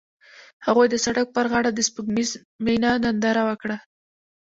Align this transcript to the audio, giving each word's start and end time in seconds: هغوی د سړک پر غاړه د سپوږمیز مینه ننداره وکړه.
هغوی 0.65 0.87
د 0.89 0.95
سړک 1.05 1.27
پر 1.35 1.45
غاړه 1.51 1.71
د 1.73 1.79
سپوږمیز 1.87 2.29
مینه 2.65 2.91
ننداره 3.03 3.43
وکړه. 3.49 3.77